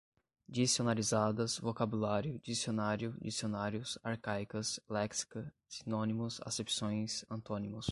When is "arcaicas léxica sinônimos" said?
4.03-6.41